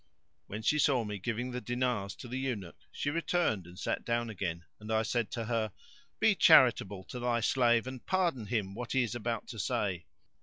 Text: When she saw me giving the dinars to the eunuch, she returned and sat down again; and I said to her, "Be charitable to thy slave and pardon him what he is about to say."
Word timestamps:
When 0.47 0.63
she 0.63 0.79
saw 0.79 1.03
me 1.03 1.19
giving 1.19 1.51
the 1.51 1.61
dinars 1.61 2.15
to 2.15 2.27
the 2.27 2.39
eunuch, 2.39 2.79
she 2.91 3.11
returned 3.11 3.67
and 3.67 3.77
sat 3.77 4.03
down 4.03 4.31
again; 4.31 4.65
and 4.79 4.91
I 4.91 5.03
said 5.03 5.29
to 5.33 5.45
her, 5.45 5.73
"Be 6.19 6.33
charitable 6.33 7.03
to 7.03 7.19
thy 7.19 7.39
slave 7.41 7.85
and 7.85 8.03
pardon 8.03 8.47
him 8.47 8.73
what 8.73 8.93
he 8.93 9.03
is 9.03 9.13
about 9.13 9.47
to 9.49 9.59
say." 9.59 10.07